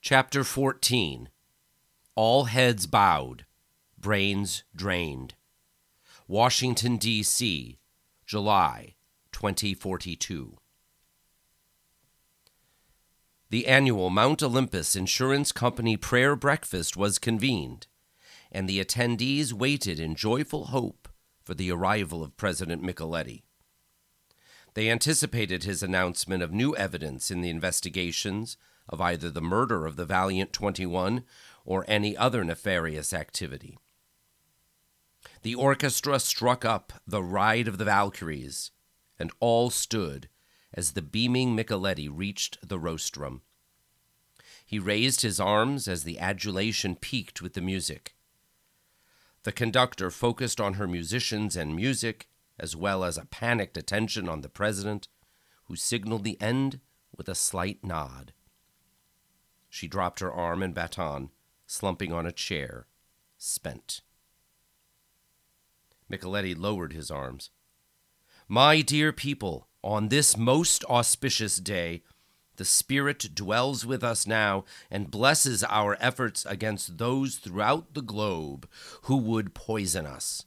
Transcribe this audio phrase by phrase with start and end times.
[0.00, 1.28] Chapter 14
[2.14, 3.44] All Heads Bowed,
[3.98, 5.34] Brains Drained.
[6.28, 7.78] Washington, D.C.,
[8.24, 8.94] July
[9.32, 10.56] 2042.
[13.50, 17.88] The annual Mount Olympus Insurance Company prayer breakfast was convened,
[18.52, 21.08] and the attendees waited in joyful hope
[21.42, 23.42] for the arrival of President Micheletti.
[24.78, 28.56] They anticipated his announcement of new evidence in the investigations
[28.88, 31.24] of either the murder of the Valiant 21
[31.64, 33.76] or any other nefarious activity.
[35.42, 38.70] The orchestra struck up the Ride of the Valkyries,
[39.18, 40.28] and all stood
[40.72, 43.42] as the beaming Micheletti reached the rostrum.
[44.64, 48.14] He raised his arms as the adulation peaked with the music.
[49.42, 54.40] The conductor focused on her musicians and music as well as a panicked attention on
[54.40, 55.08] the president,
[55.64, 56.80] who signaled the end
[57.16, 58.32] with a slight nod.
[59.68, 61.30] She dropped her arm and baton,
[61.66, 62.86] slumping on a chair,
[63.36, 64.00] spent.
[66.10, 67.50] Micheletti lowered his arms.
[68.48, 72.02] My dear people, on this most auspicious day,
[72.56, 78.68] the Spirit dwells with us now and blesses our efforts against those throughout the globe
[79.02, 80.44] who would poison us.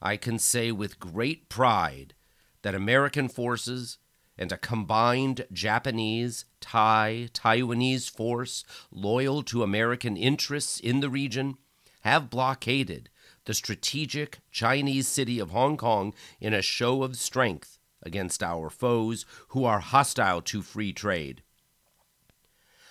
[0.00, 2.14] I can say with great pride
[2.62, 3.98] that American forces
[4.38, 11.56] and a combined Japanese, Thai, Taiwanese force loyal to American interests in the region
[12.02, 13.08] have blockaded
[13.46, 19.24] the strategic Chinese city of Hong Kong in a show of strength against our foes
[19.48, 21.42] who are hostile to free trade.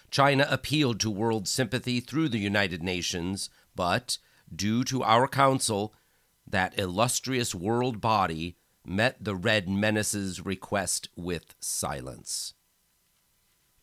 [0.10, 4.18] China appealed to world sympathy through the United Nations, but,
[4.54, 5.94] due to our council,
[6.48, 12.54] that illustrious world body met the Red Menace's request with silence.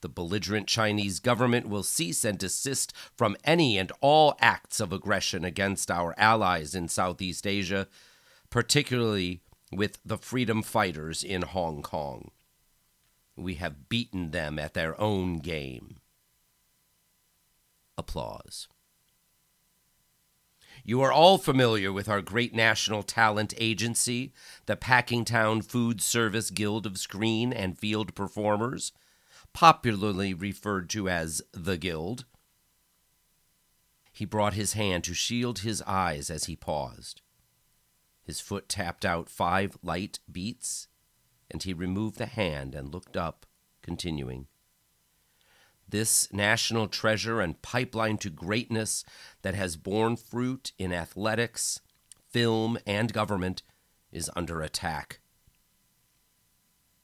[0.01, 5.45] The belligerent Chinese government will cease and desist from any and all acts of aggression
[5.45, 7.87] against our allies in Southeast Asia,
[8.51, 12.31] particularly with the freedom fighters in Hong Kong.
[13.37, 15.97] We have beaten them at their own game.
[17.97, 18.69] Applause.
[20.85, 24.33] You are all familiar with our great national talent agency,
[24.67, 28.93] the Packingtown Food Service Guild of Screen and Field Performers,
[29.53, 32.25] popularly referred to as the Guild.
[34.13, 37.23] He brought his hand to shield his eyes as he paused.
[38.25, 40.89] His foot tapped out five light beats,
[41.49, 43.47] and he removed the hand and looked up,
[43.83, 44.49] continuing
[45.93, 49.05] this national treasure and pipeline to greatness
[49.43, 51.81] that has borne fruit in athletics,
[52.29, 53.63] film, and government
[54.11, 55.21] is under attack.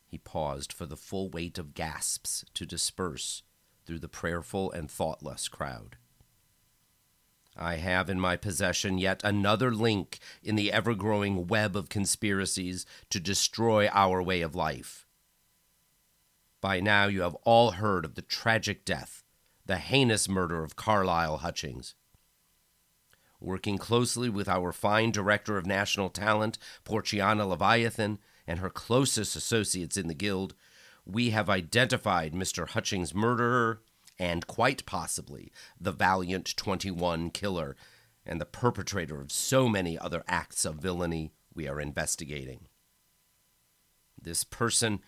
[0.06, 3.43] He paused for the full weight of gasps to disperse
[3.84, 5.97] through the prayerful and thoughtless crowd.
[7.54, 12.87] I have in my possession yet another link in the ever growing web of conspiracies
[13.10, 15.08] to destroy our way of life.
[16.61, 19.23] By now, you have all heard of the tragic death,
[19.67, 21.95] the heinous murder of Carlisle Hutchings.
[23.41, 29.97] Working closely with our fine Director of National Talent, Porciana Leviathan, and her closest associates
[29.97, 30.55] in the Guild,
[31.07, 32.69] we have identified Mr.
[32.69, 33.81] Hutchings' murderer
[34.19, 37.77] and quite possibly the Valiant 21 killer
[38.27, 42.67] and the perpetrator of so many other acts of villainy we are investigating.
[44.21, 45.01] This person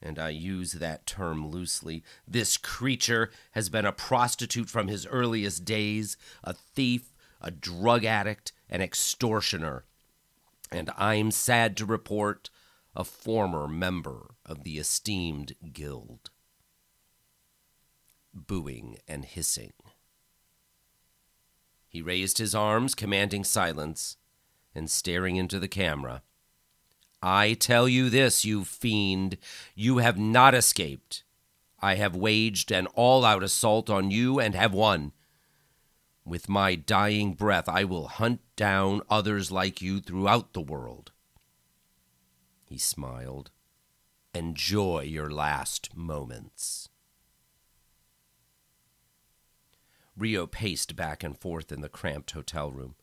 [0.00, 2.02] and I use that term loosely.
[2.26, 8.52] This creature has been a prostitute from his earliest days, a thief, a drug addict,
[8.68, 9.84] an extortioner,
[10.70, 12.50] and I'm sad to report
[12.94, 16.30] a former member of the esteemed guild.
[18.34, 19.72] Booing and hissing.
[21.88, 24.16] He raised his arms, commanding silence,
[24.74, 26.22] and staring into the camera.
[27.22, 29.38] I tell you this, you fiend,
[29.74, 31.24] you have not escaped.
[31.80, 35.12] I have waged an all out assault on you and have won.
[36.24, 41.12] With my dying breath, I will hunt down others like you throughout the world.
[42.64, 43.50] He smiled.
[44.34, 46.90] Enjoy your last moments.
[50.16, 52.96] Rio paced back and forth in the cramped hotel room.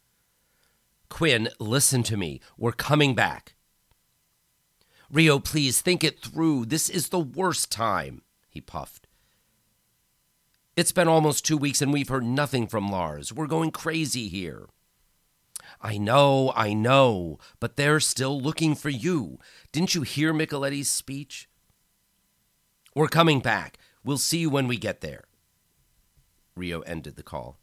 [1.09, 2.41] Quinn, listen to me.
[2.57, 3.54] We're coming back.
[5.11, 6.65] Rio, please think it through.
[6.65, 9.07] This is the worst time, he puffed.
[10.75, 13.31] It's been almost two weeks and we've heard nothing from Lars.
[13.31, 14.67] We're going crazy here.
[15.81, 19.39] I know, I know, but they're still looking for you.
[19.71, 21.47] Didn't you hear Micheletti's speech?
[22.93, 23.77] We're coming back.
[24.03, 25.25] We'll see you when we get there.
[26.55, 27.59] Rio ended the call.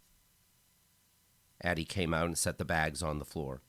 [1.62, 3.62] Addy came out and set the bags on the floor.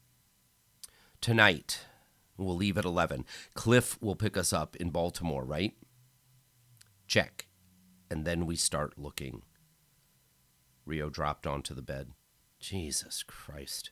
[1.21, 1.81] Tonight,
[2.37, 3.25] we'll leave at 11.
[3.53, 5.73] Cliff will pick us up in Baltimore, right?
[7.07, 7.47] Check.
[8.09, 9.43] And then we start looking.
[10.85, 12.11] Rio dropped onto the bed.
[12.59, 13.91] Jesus Christ.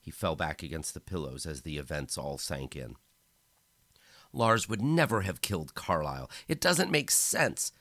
[0.00, 2.96] He fell back against the pillows as the events all sank in.
[4.32, 6.30] Lars would never have killed Carlisle.
[6.46, 7.72] It doesn't make sense.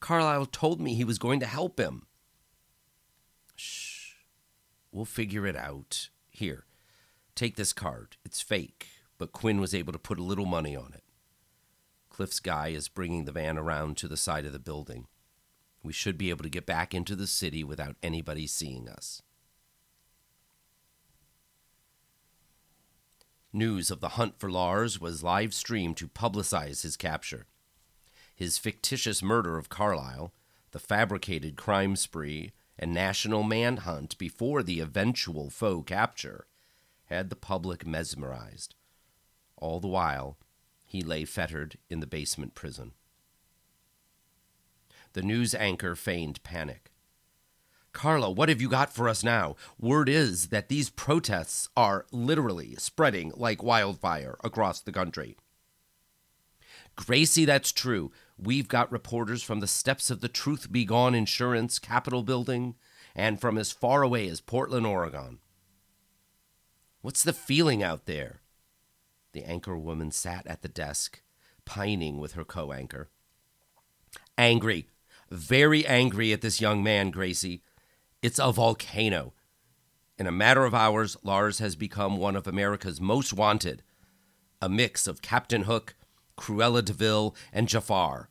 [0.00, 2.06] Carlisle told me he was going to help him.
[3.56, 4.12] Shh.
[4.92, 6.10] We'll figure it out.
[6.30, 6.66] Here,
[7.34, 8.16] take this card.
[8.24, 8.86] It's fake,
[9.24, 11.02] but Quinn was able to put a little money on it.
[12.10, 15.06] Cliff's guy is bringing the van around to the side of the building.
[15.82, 19.22] We should be able to get back into the city without anybody seeing us.
[23.50, 27.46] News of the hunt for Lars was live streamed to publicize his capture.
[28.34, 30.34] His fictitious murder of Carlisle,
[30.72, 36.46] the fabricated crime spree, and national manhunt before the eventual faux capture
[37.06, 38.74] had the public mesmerized.
[39.64, 40.36] All the while,
[40.84, 42.92] he lay fettered in the basement prison.
[45.14, 46.92] The news anchor feigned panic.
[47.94, 49.56] Carla, what have you got for us now?
[49.80, 55.34] Word is that these protests are literally spreading like wildfire across the country.
[56.94, 58.12] Gracie, that's true.
[58.36, 62.74] We've got reporters from the steps of the Truth Be Gone Insurance Capitol building
[63.16, 65.38] and from as far away as Portland, Oregon.
[67.00, 68.42] What's the feeling out there?
[69.34, 71.20] The anchor woman sat at the desk,
[71.64, 73.10] pining with her co anchor.
[74.38, 74.86] Angry.
[75.28, 77.64] Very angry at this young man, Gracie.
[78.22, 79.34] It's a volcano.
[80.16, 83.82] In a matter of hours, Lars has become one of America's most wanted,
[84.62, 85.96] a mix of Captain Hook,
[86.38, 88.30] Cruella de Vil, and Jafar.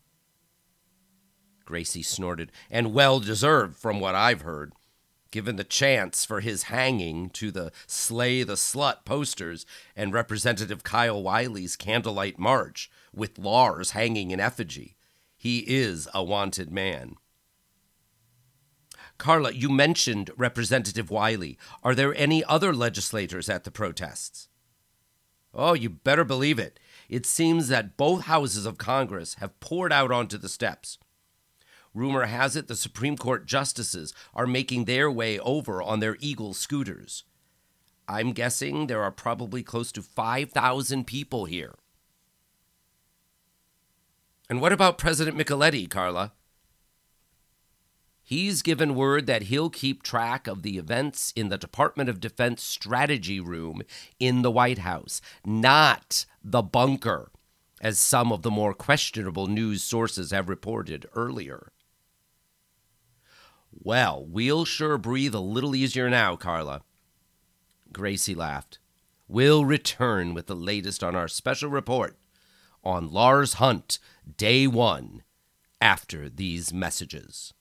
[1.65, 4.71] Gracie snorted, and well deserved from what I've heard.
[5.33, 9.65] Given the chance for his hanging to the Slay the Slut posters
[9.95, 14.95] and Representative Kyle Wiley's candlelight march, with Lars hanging in effigy,
[15.35, 17.15] he is a wanted man.
[19.17, 21.57] Carla, you mentioned Representative Wiley.
[21.81, 24.49] Are there any other legislators at the protests?
[25.51, 26.79] Oh, you better believe it.
[27.09, 30.99] It seems that both houses of Congress have poured out onto the steps.
[31.93, 36.53] Rumor has it the Supreme Court justices are making their way over on their Eagle
[36.53, 37.23] scooters.
[38.07, 41.75] I'm guessing there are probably close to 5,000 people here.
[44.49, 46.33] And what about President Micheletti, Carla?
[48.23, 52.63] He's given word that he'll keep track of the events in the Department of Defense
[52.63, 53.81] strategy room
[54.19, 57.31] in the White House, not the bunker,
[57.81, 61.71] as some of the more questionable news sources have reported earlier.
[63.79, 66.81] Well, we'll sure breathe a little easier now, Carla.
[67.91, 68.79] Gracie laughed.
[69.27, 72.17] We'll return with the latest on our special report
[72.83, 73.99] on Lars Hunt,
[74.37, 75.23] day one,
[75.81, 77.53] after these messages.